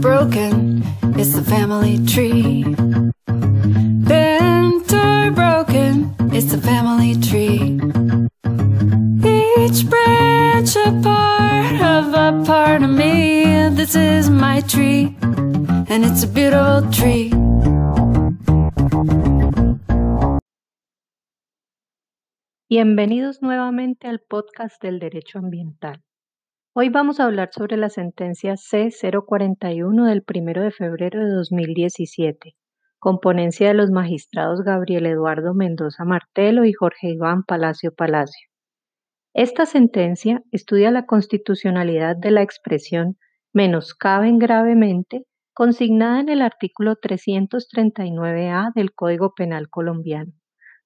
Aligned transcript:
broken, 0.00 0.82
it's 1.16 1.34
the 1.34 1.42
family 1.42 1.98
tree. 2.06 2.64
Bent 4.06 4.92
or 4.92 5.30
broken, 5.32 6.14
it's 6.32 6.52
the 6.52 6.58
family 6.58 7.16
tree. 7.16 7.80
Each 9.60 9.84
branch 9.88 10.76
a 10.76 10.92
part 11.02 11.80
of 11.82 12.14
a 12.14 12.44
part 12.44 12.82
of 12.82 12.90
me. 12.90 13.68
This 13.70 13.94
is 13.94 14.30
my 14.30 14.60
tree, 14.62 15.16
and 15.20 16.04
it's 16.04 16.22
a 16.22 16.28
beautiful 16.28 16.88
tree. 16.90 17.32
Bienvenidos 22.70 23.42
nuevamente 23.42 24.06
al 24.08 24.20
podcast 24.20 24.80
del 24.82 24.98
Derecho 25.00 25.38
Ambiental. 25.38 26.07
Hoy 26.80 26.90
vamos 26.90 27.18
a 27.18 27.24
hablar 27.24 27.50
sobre 27.50 27.76
la 27.76 27.88
sentencia 27.88 28.52
C041 28.52 30.04
del 30.04 30.22
1 30.24 30.62
de 30.62 30.70
febrero 30.70 31.18
de 31.18 31.28
2017, 31.32 32.54
con 33.00 33.18
ponencia 33.18 33.66
de 33.66 33.74
los 33.74 33.90
magistrados 33.90 34.60
Gabriel 34.62 35.06
Eduardo 35.06 35.54
Mendoza 35.54 36.04
Martelo 36.04 36.64
y 36.64 36.72
Jorge 36.72 37.08
Iván 37.08 37.42
Palacio 37.42 37.92
Palacio. 37.92 38.48
Esta 39.34 39.66
sentencia 39.66 40.40
estudia 40.52 40.92
la 40.92 41.04
constitucionalidad 41.04 42.14
de 42.16 42.30
la 42.30 42.42
expresión 42.42 43.18
menoscaben 43.52 44.38
gravemente 44.38 45.24
consignada 45.54 46.20
en 46.20 46.28
el 46.28 46.42
artículo 46.42 46.94
339A 46.94 48.72
del 48.72 48.94
Código 48.94 49.34
Penal 49.34 49.68
colombiano 49.68 50.30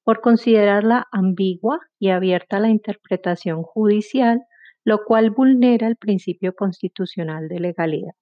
por 0.04 0.22
considerarla 0.22 1.06
ambigua 1.12 1.80
y 1.98 2.08
abierta 2.08 2.56
a 2.56 2.60
la 2.60 2.70
interpretación 2.70 3.62
judicial, 3.62 4.40
lo 4.84 5.04
cual 5.04 5.30
vulnera 5.30 5.86
el 5.86 5.96
principio 5.96 6.54
constitucional 6.54 7.48
de 7.48 7.60
legalidad. 7.60 8.12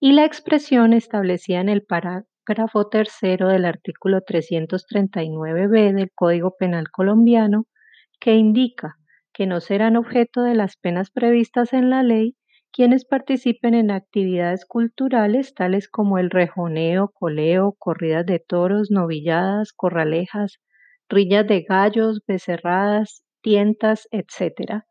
Y 0.00 0.12
la 0.12 0.24
expresión 0.24 0.92
establecida 0.92 1.60
en 1.60 1.68
el 1.68 1.82
parágrafo 1.82 2.88
tercero 2.88 3.48
del 3.48 3.64
artículo 3.64 4.20
339b 4.20 5.92
del 5.92 6.10
Código 6.14 6.56
Penal 6.58 6.90
colombiano, 6.90 7.66
que 8.20 8.34
indica 8.34 8.96
que 9.32 9.46
no 9.46 9.60
serán 9.60 9.96
objeto 9.96 10.42
de 10.42 10.54
las 10.54 10.76
penas 10.76 11.10
previstas 11.10 11.72
en 11.72 11.90
la 11.90 12.02
ley 12.02 12.36
quienes 12.74 13.04
participen 13.04 13.74
en 13.74 13.92
actividades 13.92 14.66
culturales 14.66 15.54
tales 15.54 15.88
como 15.88 16.18
el 16.18 16.28
rejoneo, 16.28 17.12
coleo, 17.14 17.76
corridas 17.78 18.26
de 18.26 18.40
toros, 18.40 18.90
novilladas, 18.90 19.72
corralejas, 19.72 20.58
rillas 21.08 21.46
de 21.46 21.62
gallos, 21.62 22.22
becerradas, 22.26 23.22
tientas, 23.42 24.08
etc., 24.10 24.82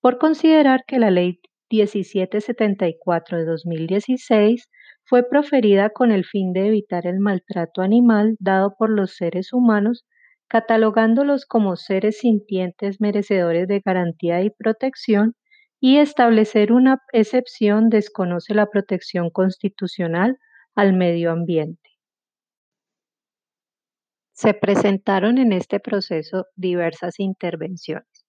por 0.00 0.18
considerar 0.18 0.84
que 0.86 0.98
la 0.98 1.10
Ley 1.10 1.40
1774 1.70 3.38
de 3.38 3.44
2016 3.44 4.68
fue 5.04 5.28
proferida 5.28 5.90
con 5.90 6.12
el 6.12 6.24
fin 6.24 6.52
de 6.52 6.68
evitar 6.68 7.06
el 7.06 7.20
maltrato 7.20 7.82
animal 7.82 8.36
dado 8.38 8.74
por 8.78 8.90
los 8.90 9.16
seres 9.16 9.52
humanos, 9.52 10.04
catalogándolos 10.48 11.46
como 11.46 11.76
seres 11.76 12.18
sintientes 12.18 13.00
merecedores 13.00 13.68
de 13.68 13.80
garantía 13.84 14.42
y 14.42 14.50
protección, 14.50 15.34
y 15.80 15.96
establecer 15.96 16.72
una 16.72 16.98
excepción 17.12 17.88
desconoce 17.88 18.54
la 18.54 18.66
protección 18.66 19.30
constitucional 19.30 20.38
al 20.74 20.92
medio 20.92 21.30
ambiente. 21.30 21.90
Se 24.32 24.54
presentaron 24.54 25.38
en 25.38 25.52
este 25.52 25.78
proceso 25.78 26.46
diversas 26.56 27.20
intervenciones. 27.20 28.19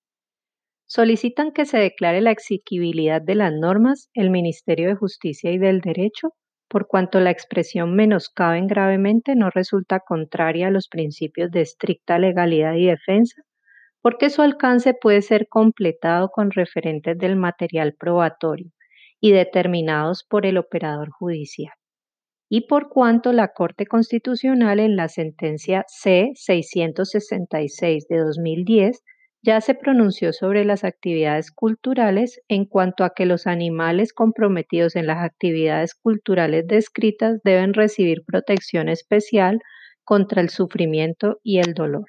Solicitan 0.94 1.54
que 1.54 1.66
se 1.66 1.78
declare 1.78 2.20
la 2.20 2.32
exigibilidad 2.32 3.22
de 3.22 3.36
las 3.36 3.54
normas 3.54 4.10
el 4.14 4.30
Ministerio 4.30 4.90
de 4.90 4.96
Justicia 4.96 5.50
y 5.50 5.58
del 5.58 5.80
Derecho, 5.80 6.34
por 6.68 6.88
cuanto 6.88 7.22
la 7.22 7.32
expresión 7.32 7.96
menoscaben 7.96 8.68
gravemente 8.68 9.38
no 9.38 9.50
resulta 9.50 10.02
contraria 10.02 10.68
a 10.68 10.70
los 10.70 10.90
principios 10.90 11.50
de 11.50 11.62
estricta 11.62 12.20
legalidad 12.20 12.74
y 12.74 12.88
defensa, 12.88 13.42
porque 14.02 14.30
su 14.30 14.42
alcance 14.42 14.94
puede 14.94 15.22
ser 15.22 15.48
completado 15.48 16.28
con 16.28 16.52
referentes 16.52 17.18
del 17.18 17.38
material 17.38 17.96
probatorio 17.98 18.70
y 19.22 19.32
determinados 19.32 20.26
por 20.30 20.46
el 20.46 20.58
operador 20.58 21.10
judicial 21.12 21.72
y 22.50 22.68
por 22.68 22.90
cuanto 22.90 23.32
la 23.32 23.54
Corte 23.54 23.86
Constitucional 23.86 24.82
en 24.82 24.98
la 24.98 25.08
sentencia 25.08 25.86
C-666 25.88 28.08
de 28.10 28.18
2010 28.18 29.02
ya 29.44 29.60
se 29.62 29.74
pronunció 29.74 30.34
sobre 30.34 30.66
las 30.66 30.84
actividades 30.84 31.52
culturales 31.52 32.42
en 32.48 32.66
cuanto 32.66 33.04
a 33.04 33.14
que 33.16 33.26
los 33.26 33.48
animales 33.48 34.14
comprometidos 34.14 34.96
en 34.96 35.08
las 35.08 35.24
actividades 35.24 35.96
culturales 35.96 36.68
descritas 36.68 37.42
deben 37.44 37.74
recibir 37.74 38.24
protección 38.26 38.88
especial 38.88 39.60
contra 40.04 40.42
el 40.42 40.50
sufrimiento 40.50 41.40
y 41.44 41.60
el 41.60 41.74
dolor. 41.74 42.06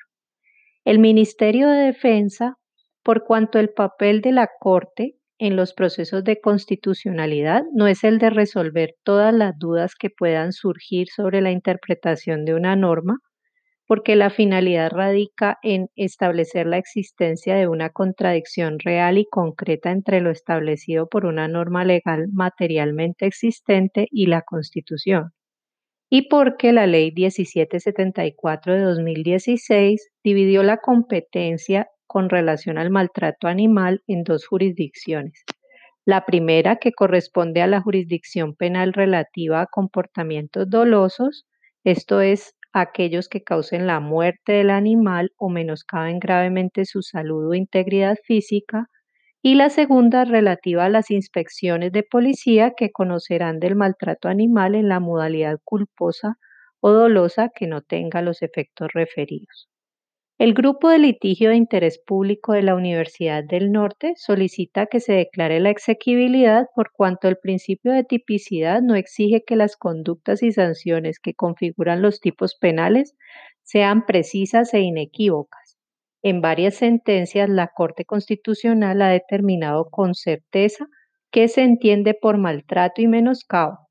El 0.84 0.98
Ministerio 0.98 1.70
de 1.70 1.86
Defensa, 1.86 2.56
por 3.02 3.24
cuanto 3.24 3.58
el 3.58 3.70
papel 3.70 4.20
de 4.20 4.32
la 4.32 4.48
Corte 4.60 5.16
en 5.38 5.56
los 5.56 5.72
procesos 5.72 6.22
de 6.24 6.40
constitucionalidad 6.40 7.62
no 7.72 7.86
es 7.86 8.04
el 8.04 8.18
de 8.18 8.30
resolver 8.30 8.94
todas 9.02 9.32
las 9.34 9.58
dudas 9.58 9.94
que 9.94 10.10
puedan 10.10 10.52
surgir 10.52 11.08
sobre 11.08 11.40
la 11.40 11.50
interpretación 11.50 12.44
de 12.44 12.54
una 12.54 12.76
norma, 12.76 13.18
porque 13.92 14.16
la 14.16 14.30
finalidad 14.30 14.90
radica 14.90 15.58
en 15.62 15.90
establecer 15.96 16.66
la 16.66 16.78
existencia 16.78 17.56
de 17.56 17.68
una 17.68 17.90
contradicción 17.90 18.78
real 18.78 19.18
y 19.18 19.26
concreta 19.26 19.90
entre 19.90 20.22
lo 20.22 20.30
establecido 20.30 21.10
por 21.10 21.26
una 21.26 21.46
norma 21.46 21.84
legal 21.84 22.28
materialmente 22.32 23.26
existente 23.26 24.08
y 24.10 24.28
la 24.28 24.40
Constitución, 24.40 25.32
y 26.08 26.30
porque 26.30 26.72
la 26.72 26.86
Ley 26.86 27.12
1774 27.14 28.72
de 28.72 28.80
2016 28.80 30.08
dividió 30.24 30.62
la 30.62 30.78
competencia 30.78 31.88
con 32.06 32.30
relación 32.30 32.78
al 32.78 32.88
maltrato 32.88 33.46
animal 33.46 34.00
en 34.06 34.22
dos 34.22 34.46
jurisdicciones. 34.46 35.44
La 36.06 36.24
primera, 36.24 36.76
que 36.76 36.92
corresponde 36.92 37.60
a 37.60 37.66
la 37.66 37.82
jurisdicción 37.82 38.54
penal 38.54 38.94
relativa 38.94 39.60
a 39.60 39.66
comportamientos 39.66 40.70
dolosos, 40.70 41.44
esto 41.84 42.22
es, 42.22 42.54
aquellos 42.72 43.28
que 43.28 43.42
causen 43.44 43.86
la 43.86 44.00
muerte 44.00 44.52
del 44.52 44.70
animal 44.70 45.32
o 45.36 45.48
menoscaben 45.50 46.18
gravemente 46.20 46.84
su 46.84 47.02
salud 47.02 47.50
o 47.50 47.54
integridad 47.54 48.16
física, 48.24 48.88
y 49.42 49.54
la 49.56 49.70
segunda 49.70 50.24
relativa 50.24 50.86
a 50.86 50.90
las 50.90 51.10
inspecciones 51.12 51.92
de 51.92 52.02
policía 52.04 52.72
que 52.76 52.92
conocerán 52.92 53.60
del 53.60 53.76
maltrato 53.76 54.28
animal 54.28 54.74
en 54.74 54.88
la 54.88 55.00
modalidad 55.00 55.58
culposa 55.64 56.38
o 56.80 56.92
dolosa 56.92 57.50
que 57.54 57.68
no 57.68 57.82
tenga 57.82 58.22
los 58.22 58.42
efectos 58.42 58.88
referidos. 58.94 59.68
El 60.42 60.54
Grupo 60.54 60.88
de 60.88 60.98
Litigio 60.98 61.50
de 61.50 61.54
Interés 61.54 62.00
Público 62.04 62.52
de 62.52 62.62
la 62.62 62.74
Universidad 62.74 63.44
del 63.44 63.70
Norte 63.70 64.14
solicita 64.16 64.86
que 64.86 64.98
se 64.98 65.12
declare 65.12 65.60
la 65.60 65.70
exequibilidad 65.70 66.66
por 66.74 66.90
cuanto 66.90 67.28
el 67.28 67.36
principio 67.36 67.92
de 67.92 68.02
tipicidad 68.02 68.82
no 68.82 68.96
exige 68.96 69.44
que 69.46 69.54
las 69.54 69.76
conductas 69.76 70.42
y 70.42 70.50
sanciones 70.50 71.20
que 71.20 71.34
configuran 71.34 72.02
los 72.02 72.18
tipos 72.18 72.56
penales 72.56 73.14
sean 73.62 74.04
precisas 74.04 74.74
e 74.74 74.80
inequívocas. 74.80 75.78
En 76.22 76.40
varias 76.40 76.74
sentencias, 76.74 77.48
la 77.48 77.68
Corte 77.68 78.04
Constitucional 78.04 79.00
ha 79.00 79.10
determinado 79.10 79.90
con 79.90 80.16
certeza 80.16 80.88
qué 81.30 81.46
se 81.46 81.62
entiende 81.62 82.18
por 82.20 82.36
maltrato 82.36 83.00
y 83.00 83.06
menoscabo 83.06 83.81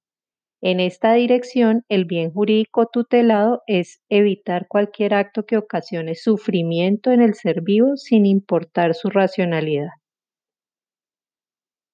en 0.62 0.80
esta 0.80 1.14
dirección, 1.14 1.84
el 1.90 2.06
bien 2.06 2.32
jurídico 2.32 2.86
tutelado 2.86 3.64
es 3.66 4.00
evitar 4.10 4.68
cualquier 4.68 5.16
acto 5.16 5.46
que 5.46 5.58
ocasione 5.58 6.14
sufrimiento 6.14 7.12
en 7.12 7.22
el 7.22 7.34
ser 7.34 7.62
vivo 7.62 7.98
sin 7.98 8.28
importar 8.28 8.94
su 8.94 9.10
racionalidad. 9.10 9.90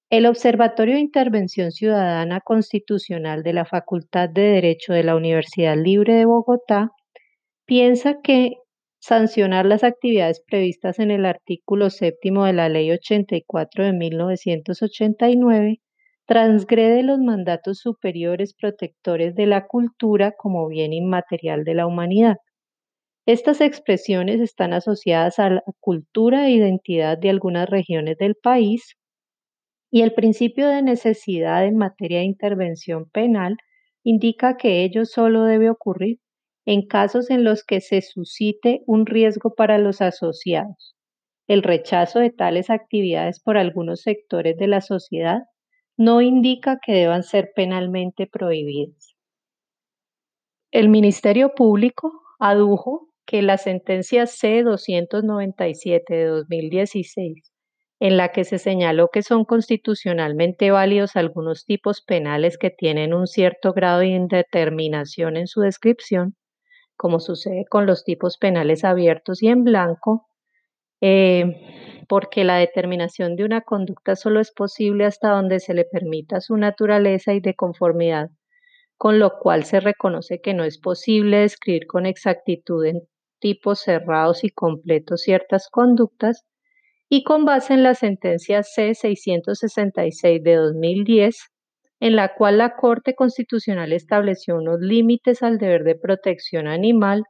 El 0.10 0.26
Observatorio 0.26 0.96
de 0.96 1.02
Intervención 1.02 1.72
Ciudadana 1.72 2.42
Constitucional 2.42 3.42
de 3.44 3.54
la 3.54 3.66
Facultad 3.66 4.30
de 4.30 4.42
Derecho 4.42 4.94
de 4.94 5.04
la 5.04 5.16
Universidad 5.16 5.78
Libre 5.78 6.16
de 6.16 6.26
Bogotá 6.26 6.92
piensa 7.66 8.22
que 8.22 8.54
sancionar 9.00 9.66
las 9.66 9.84
actividades 9.86 10.42
previstas 10.46 11.00
en 11.00 11.12
el 11.12 11.26
artículo 11.26 11.90
séptimo 11.90 12.46
de 12.46 12.54
la 12.54 12.68
Ley 12.68 12.92
84 12.92 13.86
de 13.86 13.94
1989 13.94 15.80
transgrede 16.28 17.04
los 17.04 17.20
mandatos 17.20 17.80
superiores 17.80 18.54
protectores 18.54 19.36
de 19.36 19.48
la 19.48 19.68
cultura 19.68 20.34
como 20.34 20.68
bien 20.68 20.94
inmaterial 20.94 21.64
de 21.64 21.74
la 21.76 21.88
humanidad. 21.88 22.38
Estas 23.28 23.62
expresiones 23.62 24.42
están 24.42 24.74
asociadas 24.74 25.40
a 25.40 25.50
la 25.52 25.64
cultura 25.80 26.48
e 26.48 26.52
identidad 26.52 27.18
de 27.18 27.30
algunas 27.30 27.70
regiones 27.70 28.18
del 28.18 28.36
país 28.36 28.98
y 29.92 30.02
el 30.02 30.14
principio 30.14 30.70
de 30.70 30.82
necesidad 30.82 31.66
en 31.66 31.78
materia 31.78 32.20
de 32.20 32.26
intervención 32.26 33.10
penal 33.10 33.58
indica 34.04 34.58
que 34.58 34.84
ello 34.84 35.06
solo 35.06 35.44
debe 35.44 35.70
ocurrir 35.70 36.20
en 36.66 36.88
casos 36.88 37.30
en 37.30 37.44
los 37.44 37.64
que 37.64 37.82
se 37.82 38.02
suscite 38.02 38.82
un 38.88 39.06
riesgo 39.06 39.56
para 39.56 39.78
los 39.78 40.02
asociados. 40.02 40.96
El 41.48 41.64
rechazo 41.64 42.20
de 42.20 42.30
tales 42.32 42.70
actividades 42.70 43.40
por 43.42 43.58
algunos 43.58 44.02
sectores 44.02 44.58
de 44.58 44.68
la 44.68 44.82
sociedad 44.82 45.44
no 45.98 46.22
indica 46.22 46.80
que 46.84 46.94
deban 46.94 47.24
ser 47.24 47.52
penalmente 47.56 48.28
prohibidas. 48.28 49.16
El 50.72 50.90
Ministerio 50.90 51.54
Público 51.56 52.22
adujo 52.40 53.10
que 53.26 53.42
la 53.42 53.58
sentencia 53.58 54.26
C-297 54.28 56.04
de 56.08 56.26
2016, 56.26 57.52
en 58.00 58.16
la 58.16 58.32
que 58.32 58.44
se 58.44 58.60
señaló 58.60 59.10
que 59.12 59.24
son 59.24 59.44
constitucionalmente 59.44 60.72
válidos 60.72 61.16
algunos 61.16 61.66
tipos 61.66 62.02
penales 62.02 62.58
que 62.58 62.70
tienen 62.70 63.14
un 63.14 63.28
cierto 63.28 63.74
grado 63.74 64.00
de 64.00 64.08
indeterminación 64.08 65.36
en 65.36 65.48
su 65.48 65.62
descripción, 65.62 66.36
como 66.96 67.20
sucede 67.20 67.66
con 67.70 67.86
los 67.86 68.04
tipos 68.04 68.38
penales 68.38 68.84
abiertos 68.84 69.42
y 69.42 69.48
en 69.48 69.64
blanco, 69.64 70.28
eh, 71.02 71.97
porque 72.08 72.44
la 72.44 72.58
determinación 72.58 73.36
de 73.36 73.44
una 73.44 73.62
conducta 73.62 74.16
solo 74.16 74.40
es 74.40 74.52
posible 74.52 75.06
hasta 75.06 75.30
donde 75.30 75.60
se 75.60 75.74
le 75.74 75.86
permita 75.86 76.42
su 76.42 76.58
naturaleza 76.58 77.34
y 77.34 77.40
de 77.40 77.56
conformidad, 77.56 78.30
con 78.98 79.20
lo 79.20 79.38
cual 79.40 79.66
se 79.66 79.80
reconoce 79.80 80.42
que 80.42 80.54
no 80.54 80.64
es 80.64 80.80
posible 80.80 81.40
describir 81.40 81.86
con 81.88 82.06
exactitud 82.06 82.86
en 82.86 83.02
tipos 83.40 83.80
cerrados 83.82 84.44
y 84.44 84.50
completos 84.50 85.22
ciertas 85.22 85.70
conductas, 85.70 86.46
y 87.10 87.24
con 87.24 87.46
base 87.46 87.74
en 87.74 87.84
la 87.84 87.94
sentencia 87.94 88.64
C-666 88.64 90.42
de 90.42 90.56
2010, 90.56 91.38
en 92.00 92.16
la 92.16 92.36
cual 92.36 92.58
la 92.58 92.76
Corte 92.76 93.16
Constitucional 93.16 93.94
estableció 93.94 94.58
unos 94.58 94.80
límites 94.82 95.42
al 95.42 95.58
deber 95.58 95.84
de 95.84 95.96
protección 95.96 96.68
animal 96.68 97.24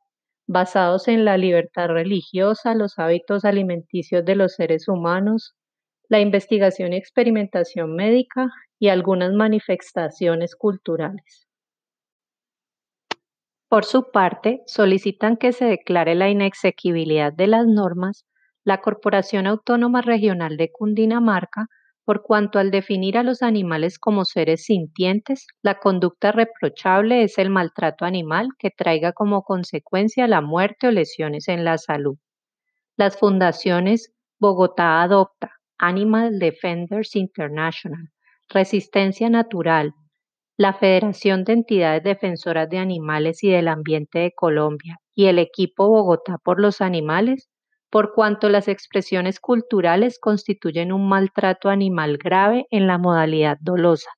basados 0.48 1.08
en 1.08 1.26
la 1.26 1.38
libertad 1.38 1.88
religiosa, 1.88 2.74
los 2.74 2.98
hábitos 2.98 3.46
alimenticios 3.46 4.26
de 4.26 4.36
los 4.36 4.56
seres 4.56 4.88
humanos, 4.88 5.56
la 6.10 6.20
investigación 6.20 6.94
y 6.94 6.98
experimentación 6.98 7.96
médica 7.96 8.50
y 8.80 8.88
algunas 8.88 9.34
manifestaciones 9.34 10.56
culturales. 10.56 11.48
Por 13.70 13.84
su 13.84 14.12
parte, 14.12 14.62
solicitan 14.66 15.36
que 15.36 15.52
se 15.52 15.66
declare 15.66 16.16
la 16.16 16.30
inexequibilidad 16.30 17.34
de 17.34 17.48
las 17.48 17.68
normas 17.68 18.26
la 18.68 18.82
Corporación 18.82 19.48
Autónoma 19.48 20.02
Regional 20.02 20.58
de 20.58 20.74
Cundinamarca 20.74 21.70
por 22.07 22.21
cuanto 22.21 22.57
al 22.57 22.71
definir 22.71 23.18
a 23.18 23.24
los 23.24 23.42
animales 23.42 24.00
como 24.00 24.24
seres 24.24 24.63
sintientes, 24.63 25.45
la 25.62 25.77
conducta 25.77 26.31
reprochable 26.31 27.21
es 27.21 27.38
el 27.38 27.50
maltrato 27.50 28.06
animal 28.06 28.48
que 28.57 28.71
traiga 28.71 29.12
como 29.12 29.44
consecuencia 29.44 30.25
la 30.25 30.39
muerte 30.39 30.88
o 30.88 30.92
lesiones 30.92 31.50
en 31.50 31.65
la 31.65 31.77
salud. 31.77 32.18
Las 32.95 33.19
fundaciones 33.19 34.13
Bogotá 34.39 35.01
Adopta, 35.01 35.51
Animal 35.77 36.39
Defenders 36.39 37.13
International, 37.18 38.10
Resistencia 38.48 39.30
Natural, 39.30 39.94
la 40.56 40.74
Federación 40.74 41.44
de 41.44 41.51
Entidades 41.51 42.03
Defensoras 42.03 42.69
de 42.69 42.77
Animales 42.77 43.44
y 43.44 43.50
del 43.50 43.68
Ambiente 43.68 44.19
de 44.19 44.31
Colombia 44.31 44.98
y 45.13 45.25
el 45.25 45.39
equipo 45.39 45.89
Bogotá 45.89 46.38
por 46.42 46.62
los 46.62 46.80
Animales 46.80 47.50
por 47.89 48.13
cuanto 48.13 48.50
las 48.50 48.68
expresiones 48.68 49.39
culturales 49.39 50.19
constituyen 50.19 50.92
un 50.92 51.07
maltrato 51.07 51.69
animal 51.69 52.18
grave 52.18 52.66
en 52.69 52.88
la 52.88 52.98
modalidad 52.98 53.57
dolosa. 53.62 54.10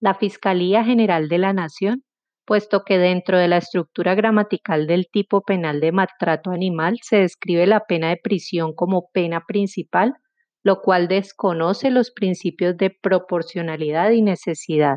La 0.00 0.14
Fiscalía 0.14 0.84
General 0.84 1.28
de 1.28 1.38
la 1.38 1.52
Nación, 1.52 2.02
puesto 2.44 2.84
que 2.84 2.98
dentro 2.98 3.38
de 3.38 3.48
la 3.48 3.58
estructura 3.58 4.14
gramatical 4.14 4.86
del 4.86 5.06
tipo 5.10 5.42
penal 5.42 5.80
de 5.80 5.92
maltrato 5.92 6.50
animal 6.50 6.98
se 7.02 7.16
describe 7.16 7.66
la 7.66 7.80
pena 7.80 8.10
de 8.10 8.18
prisión 8.22 8.74
como 8.74 9.08
pena 9.12 9.44
principal, 9.46 10.14
lo 10.62 10.80
cual 10.82 11.08
desconoce 11.08 11.90
los 11.90 12.10
principios 12.10 12.76
de 12.76 12.90
proporcionalidad 12.90 14.10
y 14.10 14.22
necesidad. 14.22 14.96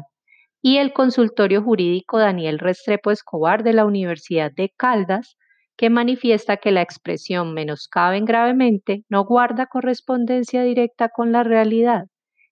Y 0.62 0.78
el 0.78 0.94
consultorio 0.94 1.64
jurídico 1.64 2.18
Daniel 2.20 2.60
Restrepo 2.60 3.12
Escobar 3.12 3.64
de 3.64 3.74
la 3.74 3.86
Universidad 3.86 4.52
de 4.52 4.74
Caldas 4.76 5.38
que 5.80 5.90
manifiesta 5.90 6.58
que 6.58 6.74
la 6.74 6.82
expresión 6.82 7.54
menoscaben 7.54 8.26
gravemente 8.26 9.06
no 9.08 9.24
guarda 9.24 9.68
correspondencia 9.68 10.62
directa 10.62 11.08
con 11.08 11.32
la 11.32 11.44
realidad 11.44 12.08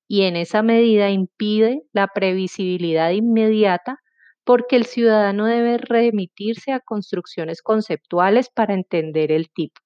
y 0.08 0.22
en 0.22 0.38
esa 0.38 0.64
medida 0.64 1.10
impide 1.10 1.82
la 1.92 2.08
previsibilidad 2.08 3.12
inmediata 3.12 3.98
porque 4.46 4.78
el 4.78 4.86
ciudadano 4.86 5.46
debe 5.46 5.78
remitirse 5.78 6.72
a 6.72 6.80
construcciones 6.80 7.62
conceptuales 7.62 8.48
para 8.50 8.74
entender 8.74 9.34
el 9.34 9.50
tipo. 9.50 9.82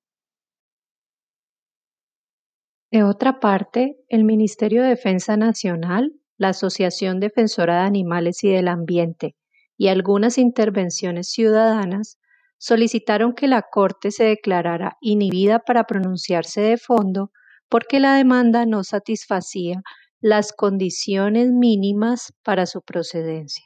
De 2.92 3.04
otra 3.04 3.40
parte, 3.40 3.98
el 4.08 4.24
Ministerio 4.24 4.84
de 4.84 4.90
Defensa 4.90 5.36
Nacional, 5.36 6.14
la 6.38 6.50
Asociación 6.50 7.20
Defensora 7.20 7.80
de 7.80 7.88
Animales 7.88 8.44
y 8.44 8.52
del 8.52 8.68
Ambiente 8.68 9.36
y 9.78 9.88
algunas 9.88 10.38
intervenciones 10.38 11.32
ciudadanas 11.32 12.20
solicitaron 12.62 13.34
que 13.34 13.48
la 13.48 13.64
Corte 13.64 14.12
se 14.12 14.24
declarara 14.24 14.98
inhibida 15.02 15.60
para 15.60 15.86
pronunciarse 15.86 16.62
de 16.62 16.78
fondo 16.78 17.32
porque 17.68 18.00
la 18.00 18.14
demanda 18.14 18.68
no 18.68 18.84
satisfacía 18.84 19.82
las 20.22 20.54
condiciones 20.54 21.50
mínimas 21.52 22.34
para 22.44 22.68
su 22.68 22.84
procedencia. 22.84 23.66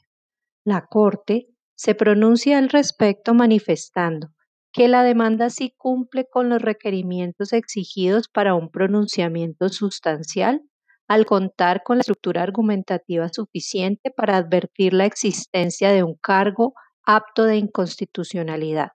La 0.63 0.85
Corte 0.85 1.49
se 1.75 1.93
pronuncia 1.93 2.57
al 2.57 2.69
respecto 2.69 3.33
manifestando 3.33 4.29
que 4.71 4.87
la 4.87 5.03
demanda 5.03 5.49
sí 5.49 5.73
cumple 5.75 6.25
con 6.31 6.47
los 6.47 6.61
requerimientos 6.61 7.51
exigidos 7.51 8.29
para 8.29 8.55
un 8.55 8.71
pronunciamiento 8.71 9.67
sustancial 9.67 10.61
al 11.09 11.25
contar 11.25 11.83
con 11.83 11.97
la 11.97 12.01
estructura 12.01 12.43
argumentativa 12.43 13.27
suficiente 13.27 14.09
para 14.09 14.37
advertir 14.37 14.93
la 14.93 15.05
existencia 15.05 15.91
de 15.91 16.03
un 16.03 16.15
cargo 16.15 16.73
apto 17.05 17.43
de 17.43 17.57
inconstitucionalidad. 17.57 18.89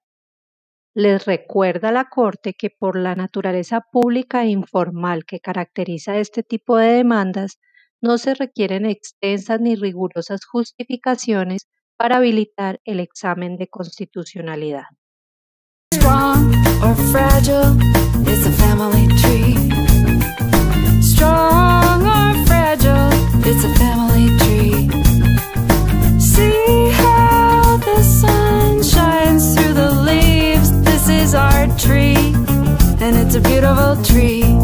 Les 0.94 1.24
recuerda 1.24 1.92
la 1.92 2.08
Corte 2.08 2.54
que 2.54 2.68
por 2.70 2.98
la 2.98 3.14
naturaleza 3.14 3.80
pública 3.92 4.44
e 4.44 4.48
informal 4.48 5.24
que 5.24 5.40
caracteriza 5.40 6.18
este 6.18 6.42
tipo 6.42 6.76
de 6.78 6.92
demandas, 6.92 7.58
no 8.02 8.18
se 8.18 8.34
requieren 8.34 8.86
extensas 8.86 9.60
ni 9.60 9.76
rigurosas 9.76 10.44
justificaciones 10.44 11.68
para 11.96 12.16
habilitar 12.16 12.80
el 12.84 12.98
examen 12.98 13.56
de 13.56 13.68
constitucionalidad. 13.68 14.84
Strong 15.94 16.54
or 16.82 16.96
fragile, 17.12 17.76
it's 18.26 18.46
a 18.46 18.52
family 18.52 19.06
tree. 19.20 19.54
Strong 21.02 22.06
or 22.06 22.46
fragile, 22.46 23.10
a 23.44 23.74
family 23.78 24.36
tree. 24.38 24.88
tree, 26.50 26.99
it's 33.32 33.36
a 33.36 33.40
beautiful 33.48 34.02
tree. 34.02 34.59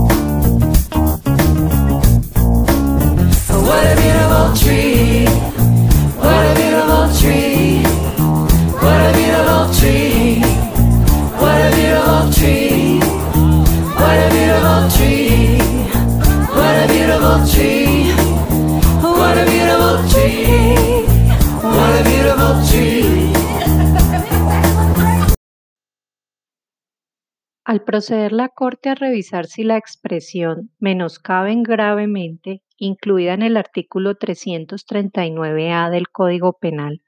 Proceder 27.87 28.33
la 28.33 28.51
Corte 28.51 28.91
a 28.91 28.95
revisar 28.95 29.47
si 29.47 29.65
la 29.65 29.79
expresión 29.79 30.71
menoscaben 30.79 31.63
gravemente, 31.63 32.63
incluida 32.77 33.33
en 33.33 33.43
el 33.43 33.57
artículo 33.57 34.17
339A 34.17 35.89
del 35.91 36.09
Código 36.11 36.59
Penal, 36.59 37.01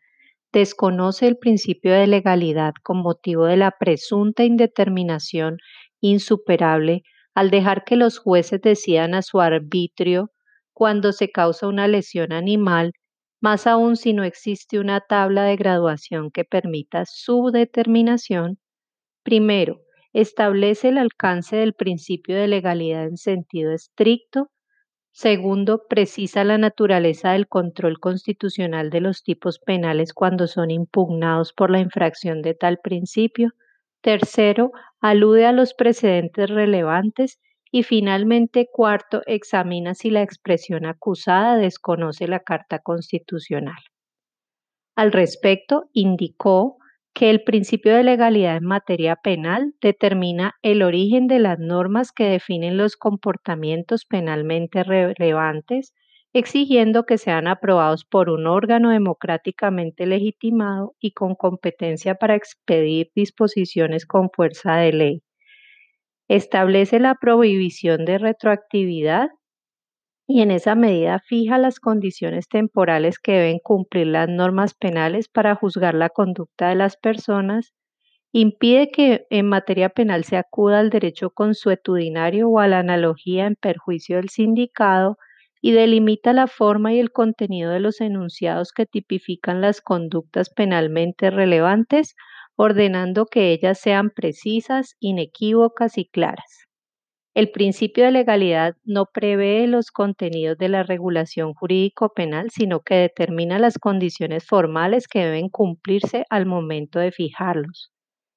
desconoce 0.53 1.27
el 1.27 1.37
principio 1.37 1.93
de 1.93 2.07
legalidad 2.07 2.73
con 2.83 2.99
motivo 2.99 3.45
de 3.45 3.59
la 3.59 3.73
presunta 3.73 4.45
indeterminación 4.45 5.59
insuperable 6.01 7.03
al 7.35 7.51
dejar 7.51 7.85
que 7.85 7.97
los 7.97 8.19
jueces 8.19 8.61
decidan 8.63 9.15
a 9.15 9.23
su 9.23 9.41
arbitrio 9.41 10.31
cuando 10.73 11.13
se 11.13 11.31
causa 11.31 11.69
una 11.69 11.89
lesión 11.89 12.33
animal, 12.33 12.93
más 13.41 13.67
aún 13.67 13.97
si 13.97 14.13
no 14.13 14.25
existe 14.25 14.79
una 14.79 15.01
tabla 15.01 15.45
de 15.45 15.57
graduación 15.57 16.31
que 16.31 16.45
permita 16.45 17.05
su 17.05 17.51
determinación, 17.53 18.59
primero, 19.23 19.81
establece 20.13 20.89
el 20.89 20.99
alcance 20.99 21.57
del 21.57 21.75
principio 21.75 22.37
de 22.37 22.49
legalidad 22.49 23.05
en 23.05 23.17
sentido 23.17 23.73
estricto. 23.73 24.51
Segundo, 25.13 25.87
precisa 25.87 26.45
la 26.45 26.57
naturaleza 26.57 27.33
del 27.33 27.47
control 27.47 28.01
constitucional 28.01 28.89
de 28.89 29.03
los 29.03 29.23
tipos 29.23 29.59
penales 29.59 30.15
cuando 30.15 30.47
son 30.47 30.71
impugnados 30.71 31.53
por 31.53 31.71
la 31.71 31.81
infracción 31.81 32.41
de 32.41 32.55
tal 32.55 32.79
principio. 32.79 33.51
Tercero, 34.01 34.73
alude 35.01 35.45
a 35.47 35.53
los 35.53 35.75
precedentes 35.75 36.49
relevantes 36.49 37.39
Y 37.71 37.83
finalmente, 37.83 38.69
cuarto, 38.73 39.23
examina 39.27 39.95
si 39.95 40.11
la 40.11 40.23
expresión 40.23 40.87
acusada 40.87 41.57
desconoce 41.59 42.27
la 42.27 42.41
Carta 42.41 42.79
Constitucional. 42.79 43.77
Al 44.97 45.13
respecto, 45.13 45.89
indicó 45.95 46.77
que 47.19 47.31
el 47.31 47.43
principio 47.43 47.97
de 47.97 48.05
legalidad 48.05 48.59
en 48.59 48.65
materia 48.65 49.17
penal 49.17 49.75
determina 49.81 50.55
el 50.63 50.85
origen 50.85 51.27
de 51.27 51.41
las 51.41 51.59
normas 51.59 52.13
que 52.13 52.23
definen 52.27 52.77
los 52.77 52.97
comportamientos 52.97 54.05
penalmente 54.05 54.85
relevantes, 54.85 55.95
exigiendo 56.33 57.07
que 57.07 57.19
sean 57.19 57.49
aprobados 57.49 58.05
por 58.05 58.31
un 58.31 58.47
órgano 58.47 58.91
democráticamente 58.91 60.07
legitimado 60.07 60.95
y 61.01 61.11
con 61.11 61.35
competencia 61.35 62.15
para 62.15 62.37
expedir 62.37 63.11
disposiciones 63.17 64.07
con 64.07 64.31
fuerza 64.31 64.77
de 64.77 64.93
ley. 64.93 65.23
Establece 66.29 67.01
la 67.01 67.17
prohibición 67.17 68.05
de 68.05 68.19
retroactividad 68.19 69.31
y 70.29 70.43
en 70.43 70.53
esa 70.53 70.77
medida 70.77 71.19
fija 71.21 71.59
las 71.59 71.81
condiciones 71.81 72.49
temporales 72.49 73.19
que 73.19 73.33
deben 73.33 73.59
cumplir 73.59 74.07
las 74.09 74.29
normas 74.29 74.75
penales 74.75 75.29
para 75.29 75.57
juzgar 75.57 75.95
la 75.97 76.11
conducta 76.11 76.69
de 76.69 76.77
las 76.77 76.97
personas, 76.97 77.75
impide 78.33 78.91
que 78.91 79.27
en 79.31 79.49
materia 79.49 79.91
penal 79.91 80.25
se 80.25 80.37
acuda 80.39 80.81
al 80.81 80.91
derecho 80.91 81.31
consuetudinario 81.31 82.49
o 82.49 82.61
a 82.61 82.69
la 82.69 82.79
analogía 82.81 83.47
en 83.47 83.57
perjuicio 83.57 84.17
del 84.17 84.31
sindicado 84.31 85.19
y 85.61 85.73
delimita 85.73 86.33
la 86.33 86.47
forma 86.47 86.95
y 86.95 87.01
el 87.01 87.13
contenido 87.13 87.73
de 87.73 87.81
los 87.81 88.01
enunciados 88.01 88.73
que 88.73 88.87
tipifican 88.87 89.61
las 89.61 89.81
conductas 89.83 90.51
penalmente 90.51 91.31
relevantes, 91.31 92.15
ordenando 92.57 93.27
que 93.27 93.53
ellas 93.53 93.81
sean 93.81 94.11
precisas, 94.11 94.97
inequívocas 95.01 95.99
y 95.99 96.07
claras. 96.09 96.68
El 97.39 97.53
principio 97.53 98.05
de 98.05 98.11
legalidad 98.11 98.75
no 98.83 99.07
prevé 99.07 99.69
los 99.69 99.93
contenidos 99.93 100.59
de 100.59 100.69
la 100.69 100.83
regulación 100.83 101.55
jurídico-penal, 101.55 102.51
sino 102.51 102.81
que 102.81 102.97
determina 102.97 103.61
las 103.61 103.79
condiciones 103.79 104.45
formales 104.45 105.07
que 105.07 105.21
deben 105.21 105.49
cumplirse 105.49 106.25
al 106.31 106.47
momento 106.47 106.99
de 106.99 107.13
fijarlos. 107.13 107.93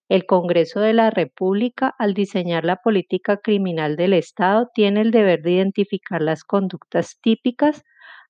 El 0.08 0.28
Congreso 0.28 0.82
de 0.82 0.94
la 0.94 1.10
República, 1.10 1.96
al 1.98 2.14
diseñar 2.14 2.64
la 2.64 2.76
política 2.76 3.38
criminal 3.38 3.96
del 3.96 4.14
Estado, 4.14 4.70
tiene 4.72 5.02
el 5.02 5.10
deber 5.10 5.42
de 5.42 5.54
identificar 5.54 6.22
las 6.22 6.44
conductas 6.44 7.18
típicas 7.24 7.82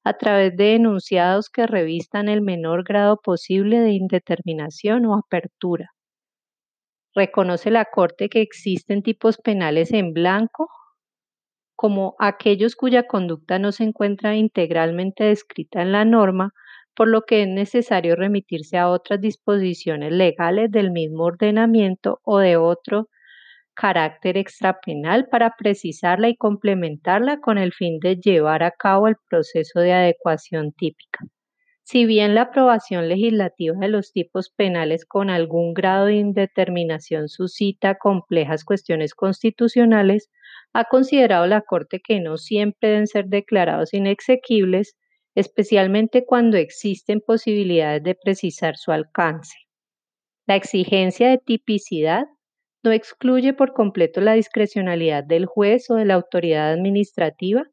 a 0.06 0.13
través 0.13 0.56
de 0.56 0.75
enunciados 0.75 1.50
que 1.50 1.68
revistan 1.68 2.30
el 2.30 2.42
menor 2.42 2.86
grado 2.86 3.20
posible 3.22 3.82
de 3.82 3.92
indeterminación 3.92 5.06
o 5.06 5.16
apertura 5.16 5.92
reconoce 7.15 7.72
la 7.72 7.86
Corte 7.86 8.30
que 8.30 8.41
existen 8.41 9.03
tipos 9.03 9.38
penales 9.38 9.91
en 9.94 10.13
blanco, 10.13 10.70
como 11.75 12.15
aquellos 12.20 12.75
cuya 12.75 13.08
conducta 13.08 13.60
no 13.60 13.72
se 13.72 13.84
encuentra 13.84 14.36
integralmente 14.36 15.25
descrita 15.25 15.82
en 15.82 15.91
la 15.91 16.06
norma, 16.06 16.51
por 16.96 17.08
lo 17.08 17.24
que 17.24 17.44
es 17.44 17.48
necesario 17.48 18.15
remitirse 18.15 18.77
a 18.77 18.89
otras 18.89 19.20
disposiciones 19.22 20.12
legales 20.12 20.72
del 20.72 20.91
mismo 20.91 21.24
ordenamiento 21.24 22.20
o 22.24 22.39
de 22.39 22.58
otro 22.58 23.10
carácter 23.74 24.38
extrapenal 24.38 25.27
para 25.30 25.56
precisarla 25.58 26.30
y 26.30 26.38
complementarla 26.38 27.39
con 27.39 27.58
el 27.58 27.74
fin 27.74 28.00
de 28.00 28.18
llevar 28.18 28.63
a 28.63 28.72
cabo 28.72 29.08
el 29.08 29.15
proceso 29.30 29.80
de 29.80 29.94
adecuación 29.94 30.72
típica. 30.74 31.25
Si 31.92 32.06
bien 32.06 32.36
la 32.36 32.44
aprobación 32.44 33.10
legislativa 33.10 33.76
de 33.78 33.90
los 33.90 34.14
tipos 34.14 34.50
penales 34.50 35.04
con 35.04 35.30
algún 35.30 35.74
grado 35.74 36.06
de 36.06 36.14
indeterminación 36.14 37.28
suscita 37.28 37.96
complejas 37.96 38.64
cuestiones 38.64 39.14
constitucionales, 39.14 40.30
ha 40.72 40.86
considerado 40.86 41.48
la 41.48 41.60
Corte 41.60 42.00
que 42.00 42.22
no 42.22 42.38
siempre 42.38 42.92
deben 42.92 43.08
ser 43.08 43.26
declarados 43.26 43.94
inexequibles, 43.94 44.96
especialmente 45.36 46.26
cuando 46.26 46.56
existen 46.56 47.20
posibilidades 47.20 48.04
de 48.04 48.16
precisar 48.16 48.78
su 48.78 48.94
alcance. 48.94 49.58
La 50.48 50.56
exigencia 50.56 51.28
de 51.28 51.40
tipicidad 51.40 52.24
no 52.86 52.94
excluye 52.94 53.52
por 53.52 53.74
completo 53.74 54.22
la 54.22 54.32
discrecionalidad 54.32 55.26
del 55.26 55.46
juez 55.46 55.90
o 55.90 55.96
de 55.96 56.06
la 56.06 56.14
autoridad 56.14 56.72
administrativa, 56.72 57.66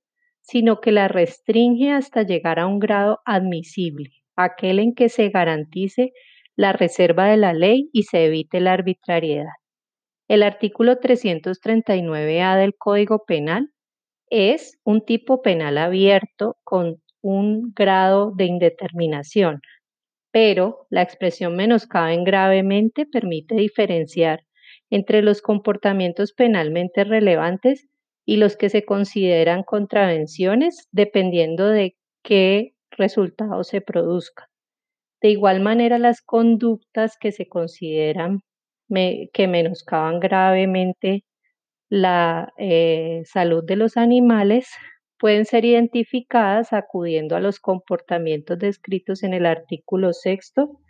sino 0.48 0.80
que 0.80 0.92
la 0.92 1.08
restringe 1.08 1.92
hasta 1.92 2.22
llegar 2.22 2.58
a 2.58 2.66
un 2.66 2.78
grado 2.78 3.20
admisible, 3.26 4.10
aquel 4.34 4.78
en 4.78 4.94
que 4.94 5.10
se 5.10 5.28
garantice 5.28 6.12
la 6.56 6.72
reserva 6.72 7.26
de 7.26 7.36
la 7.36 7.52
ley 7.52 7.90
y 7.92 8.04
se 8.04 8.24
evite 8.24 8.60
la 8.60 8.72
arbitrariedad. 8.72 9.52
El 10.26 10.42
artículo 10.42 11.00
339A 11.00 12.56
del 12.56 12.74
Código 12.74 13.24
Penal 13.26 13.68
es 14.30 14.78
un 14.84 15.04
tipo 15.04 15.42
penal 15.42 15.76
abierto 15.76 16.56
con 16.64 17.02
un 17.20 17.72
grado 17.74 18.32
de 18.34 18.46
indeterminación, 18.46 19.60
pero 20.32 20.86
la 20.88 21.02
expresión 21.02 21.56
menoscaben 21.56 22.24
gravemente 22.24 23.04
permite 23.04 23.54
diferenciar 23.54 24.44
entre 24.88 25.20
los 25.20 25.42
comportamientos 25.42 26.32
penalmente 26.32 27.04
relevantes 27.04 27.86
y 28.28 28.36
los 28.36 28.58
que 28.58 28.68
se 28.68 28.84
consideran 28.84 29.62
contravenciones 29.62 30.86
dependiendo 30.92 31.66
de 31.66 31.96
qué 32.22 32.74
resultado 32.90 33.64
se 33.64 33.80
produzca. 33.80 34.50
De 35.22 35.30
igual 35.30 35.60
manera, 35.60 35.98
las 35.98 36.20
conductas 36.20 37.16
que 37.18 37.32
se 37.32 37.48
consideran 37.48 38.40
que 39.32 39.48
menoscaban 39.48 40.20
gravemente 40.20 41.24
la 41.88 42.52
eh, 42.58 43.22
salud 43.24 43.64
de 43.64 43.76
los 43.76 43.96
animales 43.96 44.68
pueden 45.18 45.46
ser 45.46 45.64
identificadas 45.64 46.74
acudiendo 46.74 47.34
a 47.34 47.40
los 47.40 47.58
comportamientos 47.58 48.58
descritos 48.58 49.22
en 49.22 49.32
el 49.32 49.46
artículo 49.46 50.12
sexto 50.12 50.80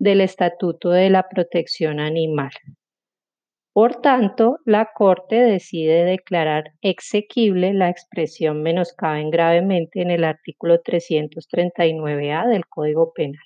del 0.00 0.20
Estatuto 0.20 0.90
de 0.90 1.10
la 1.10 1.28
Protección 1.28 2.00
Animal. 2.00 2.50
Por 3.78 4.00
tanto, 4.00 4.58
la 4.64 4.90
Corte 4.92 5.36
decide 5.36 6.02
declarar 6.02 6.72
exequible 6.80 7.72
la 7.74 7.90
expresión 7.90 8.60
menoscaben 8.60 9.30
gravemente 9.30 10.02
en 10.02 10.10
el 10.10 10.24
artículo 10.24 10.82
339A 10.82 12.48
del 12.48 12.66
Código 12.66 13.12
Penal. 13.12 13.44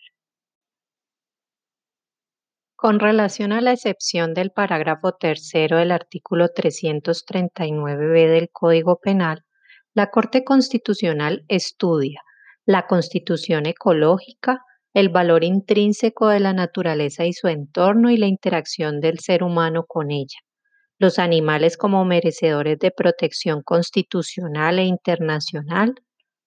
Con 2.75 2.99
relación 2.99 3.53
a 3.53 3.61
la 3.61 3.73
excepción 3.73 4.33
del 4.33 4.53
parágrafo 4.53 5.13
tercero 5.13 5.77
del 5.77 5.91
artículo 5.93 6.47
339b 6.47 8.27
del 8.31 8.49
Código 8.51 9.01
Penal, 9.01 9.45
la 9.93 10.07
Corte 10.07 10.45
Constitucional 10.45 11.45
estudia 11.49 12.23
la 12.65 12.87
constitución 12.87 13.67
ecológica, 13.67 14.65
el 14.95 15.09
valor 15.09 15.45
intrínseco 15.45 16.29
de 16.29 16.41
la 16.41 16.53
naturaleza 16.53 17.25
y 17.25 17.33
su 17.33 17.49
entorno 17.49 18.11
y 18.11 18.17
la 18.17 18.27
interacción 18.27 19.01
del 19.01 19.21
ser 19.21 19.43
humano 19.43 19.85
con 19.87 20.11
ella. 20.11 20.39
Los 20.99 21.19
animales 21.19 21.77
como 21.77 22.05
merecedores 22.05 22.79
de 22.79 22.91
protección 22.91 23.63
constitucional 23.63 24.79
e 24.79 24.85
internacional, 24.85 25.95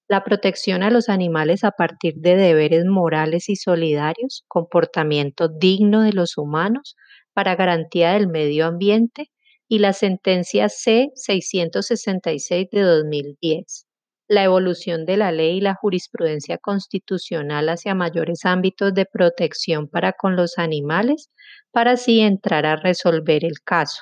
la 0.07 0.23
protección 0.23 0.83
a 0.83 0.91
los 0.91 1.09
animales 1.09 1.63
a 1.63 1.71
partir 1.71 2.15
de 2.17 2.35
deberes 2.35 2.85
morales 2.85 3.49
y 3.49 3.55
solidarios, 3.55 4.43
comportamiento 4.47 5.47
digno 5.47 6.03
de 6.03 6.13
los 6.13 6.37
humanos 6.37 6.95
para 7.33 7.55
garantía 7.55 8.13
del 8.13 8.27
medio 8.27 8.67
ambiente 8.67 9.31
y 9.67 9.79
la 9.79 9.93
sentencia 9.93 10.69
C-666 10.69 12.69
de 12.71 12.81
2010 12.81 13.84
la 14.27 14.43
evolución 14.43 15.05
de 15.05 15.17
la 15.17 15.31
ley 15.31 15.57
y 15.57 15.61
la 15.61 15.75
jurisprudencia 15.75 16.57
constitucional 16.57 17.69
hacia 17.69 17.95
mayores 17.95 18.45
ámbitos 18.45 18.93
de 18.93 19.05
protección 19.05 19.87
para 19.87 20.13
con 20.13 20.35
los 20.35 20.57
animales, 20.57 21.29
para 21.71 21.91
así 21.91 22.21
entrar 22.21 22.65
a 22.65 22.75
resolver 22.75 23.45
el 23.45 23.61
caso. 23.63 24.01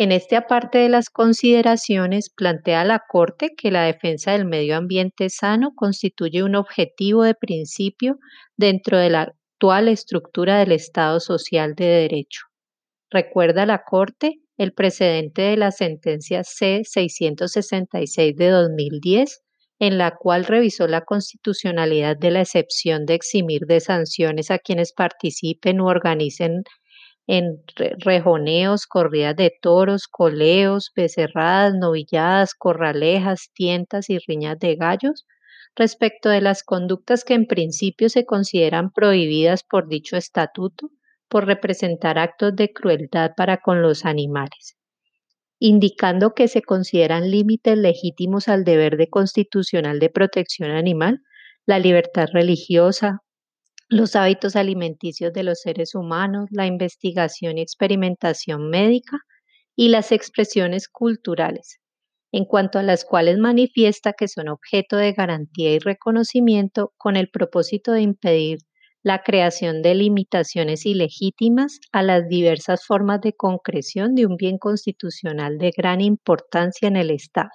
En 0.00 0.12
este 0.12 0.36
aparte 0.36 0.78
de 0.78 0.88
las 0.88 1.10
consideraciones, 1.10 2.30
plantea 2.30 2.84
la 2.84 3.02
Corte 3.08 3.50
que 3.56 3.72
la 3.72 3.82
defensa 3.82 4.30
del 4.32 4.44
medio 4.44 4.76
ambiente 4.76 5.28
sano 5.28 5.72
constituye 5.74 6.44
un 6.44 6.54
objetivo 6.54 7.24
de 7.24 7.34
principio 7.34 8.18
dentro 8.56 8.96
de 8.98 9.10
la 9.10 9.22
actual 9.22 9.88
estructura 9.88 10.58
del 10.60 10.70
Estado 10.70 11.18
social 11.18 11.74
de 11.74 11.86
derecho. 11.86 12.42
Recuerda 13.10 13.66
la 13.66 13.82
Corte 13.82 14.40
el 14.58 14.72
precedente 14.72 15.42
de 15.42 15.56
la 15.56 15.70
sentencia 15.70 16.42
C-666 16.44 18.34
de 18.34 18.48
2010, 18.50 19.40
en 19.78 19.98
la 19.98 20.16
cual 20.16 20.44
revisó 20.44 20.88
la 20.88 21.02
constitucionalidad 21.02 22.16
de 22.16 22.32
la 22.32 22.40
excepción 22.40 23.06
de 23.06 23.14
eximir 23.14 23.62
de 23.66 23.80
sanciones 23.80 24.50
a 24.50 24.58
quienes 24.58 24.92
participen 24.92 25.80
u 25.80 25.86
organicen 25.86 26.64
en 27.28 27.62
rejoneos, 28.00 28.86
corridas 28.86 29.36
de 29.36 29.52
toros, 29.62 30.08
coleos, 30.08 30.90
becerradas, 30.96 31.74
novilladas, 31.74 32.54
corralejas, 32.54 33.50
tientas 33.54 34.10
y 34.10 34.18
riñas 34.18 34.58
de 34.58 34.74
gallos, 34.76 35.26
respecto 35.76 36.30
de 36.30 36.40
las 36.40 36.64
conductas 36.64 37.24
que 37.24 37.34
en 37.34 37.46
principio 37.46 38.08
se 38.08 38.24
consideran 38.24 38.90
prohibidas 38.90 39.62
por 39.62 39.88
dicho 39.88 40.16
estatuto 40.16 40.90
por 41.28 41.46
representar 41.46 42.18
actos 42.18 42.54
de 42.56 42.72
crueldad 42.72 43.32
para 43.36 43.58
con 43.58 43.82
los 43.82 44.04
animales. 44.04 44.76
indicando 45.60 46.34
que 46.34 46.48
se 46.48 46.62
consideran 46.62 47.30
límites 47.30 47.76
legítimos 47.78 48.48
al 48.48 48.64
deber 48.64 48.96
de 48.96 49.08
constitucional 49.08 49.98
de 50.00 50.10
protección 50.10 50.70
animal, 50.70 51.20
la 51.66 51.78
libertad 51.78 52.26
religiosa, 52.32 53.20
los 53.88 54.16
hábitos 54.16 54.56
alimenticios 54.56 55.32
de 55.32 55.42
los 55.44 55.60
seres 55.60 55.94
humanos, 55.94 56.48
la 56.52 56.66
investigación 56.66 57.58
y 57.58 57.62
experimentación 57.62 58.70
médica 58.70 59.18
y 59.76 59.88
las 59.90 60.12
expresiones 60.12 60.88
culturales, 60.88 61.80
en 62.32 62.44
cuanto 62.46 62.78
a 62.78 62.82
las 62.82 63.04
cuales 63.04 63.38
manifiesta 63.38 64.12
que 64.14 64.28
son 64.28 64.48
objeto 64.48 64.96
de 64.96 65.12
garantía 65.12 65.72
y 65.74 65.78
reconocimiento 65.80 66.92
con 66.98 67.16
el 67.16 67.30
propósito 67.30 67.92
de 67.92 68.02
impedir 68.02 68.58
la 69.02 69.22
creación 69.22 69.82
de 69.82 69.94
limitaciones 69.94 70.86
ilegítimas 70.86 71.80
a 71.92 72.02
las 72.02 72.28
diversas 72.28 72.84
formas 72.84 73.20
de 73.20 73.32
concreción 73.32 74.14
de 74.14 74.26
un 74.26 74.36
bien 74.36 74.58
constitucional 74.58 75.58
de 75.58 75.72
gran 75.76 76.00
importancia 76.00 76.88
en 76.88 76.96
el 76.96 77.10
Estado. 77.10 77.50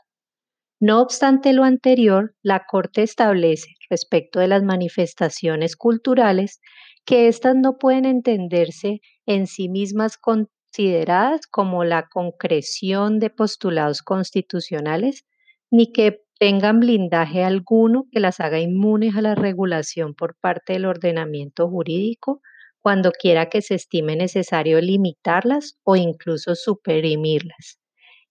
No 0.80 1.02
obstante 1.02 1.54
lo 1.54 1.64
anterior, 1.64 2.36
la 2.42 2.66
Corte 2.70 3.04
establece 3.04 3.70
respecto 3.90 4.40
de 4.40 4.48
las 4.48 4.64
manifestaciones 4.64 5.76
culturales 5.78 6.60
que 7.06 7.28
éstas 7.28 7.56
no 7.56 7.78
pueden 7.78 8.06
entenderse 8.06 9.02
en 9.26 9.48
sí 9.48 9.70
mismas 9.70 10.18
consideradas 10.18 11.48
como 11.48 11.84
la 11.84 12.08
concreción 12.10 13.20
de 13.20 13.30
postulados 13.30 14.02
constitucionales, 14.02 15.26
ni 15.72 15.92
que 15.92 16.23
tengan 16.44 16.82
blindaje 16.82 17.42
alguno 17.42 18.04
que 18.12 18.20
las 18.20 18.42
haga 18.42 18.60
inmunes 18.60 19.16
a 19.16 19.22
la 19.22 19.34
regulación 19.34 20.14
por 20.14 20.36
parte 20.42 20.74
del 20.74 20.84
ordenamiento 20.84 21.70
jurídico 21.70 22.42
cuando 22.82 23.14
quiera 23.14 23.48
que 23.48 23.62
se 23.62 23.76
estime 23.76 24.18
necesario 24.18 24.82
limitarlas 24.82 25.78
o 25.84 25.96
incluso 25.96 26.56
suprimirlas. 26.56 27.80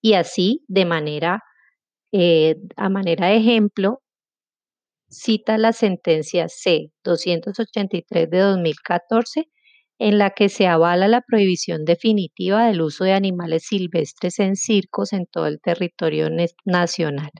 Y 0.02 0.12
así, 0.12 0.62
de 0.68 0.84
manera, 0.84 1.40
eh, 2.12 2.56
a 2.76 2.90
manera 2.90 3.28
de 3.28 3.36
ejemplo, 3.36 4.02
cita 5.08 5.56
la 5.56 5.72
sentencia 5.72 6.50
C-283 6.50 8.28
de 8.28 8.38
2014 8.38 9.48
en 9.98 10.18
la 10.18 10.32
que 10.32 10.50
se 10.50 10.66
avala 10.66 11.08
la 11.08 11.22
prohibición 11.22 11.86
definitiva 11.86 12.66
del 12.66 12.82
uso 12.82 13.04
de 13.04 13.14
animales 13.14 13.62
silvestres 13.68 14.38
en 14.38 14.56
circos 14.56 15.14
en 15.14 15.24
todo 15.24 15.46
el 15.46 15.62
territorio 15.62 16.28
nacional, 16.66 17.30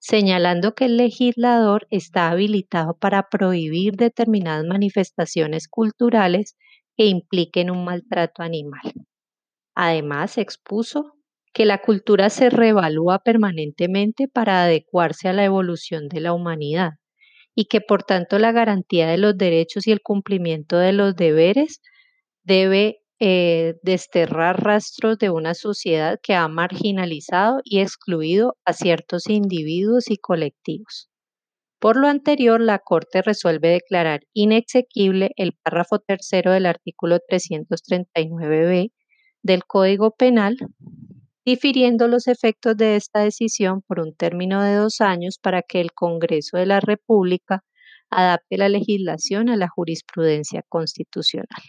señalando 0.00 0.74
que 0.74 0.86
el 0.86 0.96
legislador 0.96 1.86
está 1.90 2.30
habilitado 2.30 2.94
para 2.98 3.28
prohibir 3.30 3.94
determinadas 3.94 4.66
manifestaciones 4.66 5.68
culturales 5.68 6.56
que 6.96 7.06
impliquen 7.06 7.70
un 7.70 7.84
maltrato 7.84 8.42
animal. 8.42 8.82
Además, 9.74 10.38
expuso 10.38 11.14
que 11.52 11.64
la 11.64 11.78
cultura 11.78 12.30
se 12.30 12.50
reevalúa 12.50 13.18
permanentemente 13.20 14.28
para 14.28 14.62
adecuarse 14.62 15.28
a 15.28 15.32
la 15.32 15.44
evolución 15.44 16.08
de 16.08 16.20
la 16.20 16.32
humanidad 16.32 16.92
y 17.54 17.66
que 17.66 17.80
por 17.80 18.04
tanto 18.04 18.38
la 18.38 18.52
garantía 18.52 19.08
de 19.08 19.18
los 19.18 19.36
derechos 19.36 19.86
y 19.86 19.92
el 19.92 20.00
cumplimiento 20.02 20.78
de 20.78 20.92
los 20.92 21.16
deberes 21.16 21.82
debe 22.44 22.99
eh, 23.22 23.74
desterrar 23.82 24.64
rastros 24.64 25.18
de 25.18 25.28
una 25.28 25.52
sociedad 25.54 26.18
que 26.22 26.34
ha 26.34 26.48
marginalizado 26.48 27.60
y 27.64 27.80
excluido 27.80 28.56
a 28.64 28.72
ciertos 28.72 29.28
individuos 29.28 30.10
y 30.10 30.16
colectivos. 30.16 31.10
Por 31.78 31.96
lo 31.98 32.08
anterior, 32.08 32.60
la 32.62 32.78
Corte 32.78 33.20
resuelve 33.20 33.68
declarar 33.68 34.20
inexequible 34.32 35.32
el 35.36 35.52
párrafo 35.52 35.98
tercero 35.98 36.52
del 36.52 36.64
artículo 36.64 37.18
339b 37.30 38.90
del 39.42 39.64
Código 39.66 40.12
Penal, 40.12 40.56
difiriendo 41.44 42.08
los 42.08 42.26
efectos 42.26 42.76
de 42.76 42.96
esta 42.96 43.20
decisión 43.20 43.82
por 43.82 44.00
un 44.00 44.14
término 44.14 44.62
de 44.62 44.74
dos 44.74 45.02
años 45.02 45.38
para 45.38 45.60
que 45.62 45.80
el 45.82 45.92
Congreso 45.92 46.56
de 46.56 46.66
la 46.66 46.80
República 46.80 47.64
adapte 48.10 48.56
la 48.56 48.70
legislación 48.70 49.50
a 49.50 49.56
la 49.56 49.68
jurisprudencia 49.68 50.62
constitucional. 50.68 51.62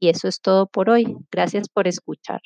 Y 0.00 0.08
eso 0.08 0.28
es 0.28 0.40
todo 0.40 0.66
por 0.66 0.90
hoy. 0.90 1.16
Gracias 1.30 1.68
por 1.68 1.88
escuchar. 1.88 2.40